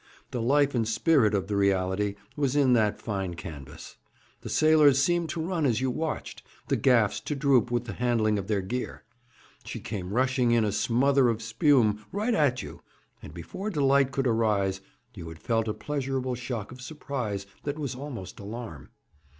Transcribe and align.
The 0.31 0.41
life 0.41 0.73
and 0.73 0.87
spirit 0.87 1.35
of 1.35 1.45
the 1.45 1.55
reality 1.55 2.15
was 2.35 2.55
in 2.55 2.73
that 2.73 2.99
fine 2.99 3.35
canvas. 3.35 3.97
The 4.41 4.49
sailors 4.49 4.97
seemed 4.99 5.29
to 5.29 5.39
run 5.45 5.63
as 5.63 5.79
you 5.79 5.91
watched, 5.91 6.41
the 6.69 6.75
gaffs 6.75 7.19
to 7.19 7.35
droop 7.35 7.69
with 7.69 7.85
the 7.85 7.93
handling 7.93 8.39
of 8.39 8.47
their 8.47 8.61
gear. 8.61 9.03
She 9.63 9.79
came 9.79 10.11
rushing 10.15 10.53
in 10.53 10.65
a 10.65 10.71
smother 10.71 11.29
of 11.29 11.39
spume 11.39 12.03
right 12.11 12.33
at 12.33 12.63
you, 12.63 12.81
and, 13.21 13.31
before 13.31 13.69
delight 13.69 14.11
could 14.11 14.25
arise, 14.25 14.81
you 15.13 15.29
had 15.29 15.37
felt 15.37 15.67
a 15.67 15.73
pleasurable 15.75 16.33
shock 16.33 16.71
of 16.71 16.81
surprise 16.81 17.45
that 17.61 17.77
was 17.77 17.93
almost 17.93 18.39
alarm. 18.39 18.89